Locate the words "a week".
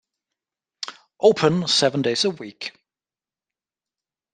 2.25-2.71